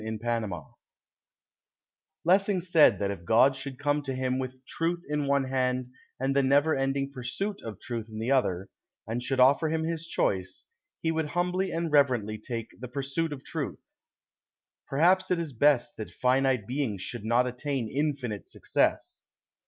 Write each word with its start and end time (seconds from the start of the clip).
THE 0.03 0.09
GAME 0.17 0.51
Lessing 2.23 2.59
said 2.59 2.97
that 2.97 3.11
if 3.11 3.23
God 3.23 3.55
should 3.55 3.77
come 3.77 4.01
to 4.01 4.15
him 4.15 4.39
with 4.39 4.65
truth 4.65 5.03
in 5.07 5.27
one 5.27 5.43
hand 5.43 5.89
and 6.19 6.35
the 6.35 6.41
never 6.41 6.75
ending 6.75 7.11
pursuit 7.11 7.61
of 7.61 7.79
truth 7.79 8.09
in 8.09 8.17
the 8.17 8.31
other, 8.31 8.67
and 9.05 9.21
should 9.21 9.39
offer 9.39 9.69
him 9.69 9.83
his 9.83 10.07
choice, 10.07 10.65
he 11.03 11.11
would 11.11 11.27
humbly 11.37 11.69
and 11.71 11.91
reverently 11.91 12.39
take 12.39 12.69
the 12.79 12.87
pursuit 12.87 13.31
of 13.31 13.43
truth. 13.43 13.77
Perhaps 14.87 15.29
it 15.29 15.37
is 15.37 15.53
best 15.53 15.97
that 15.97 16.09
finite 16.09 16.65
beings 16.65 17.03
should 17.03 17.23
not 17.23 17.45
attain 17.45 17.87
infinite 17.87 18.47
success. 18.47 19.27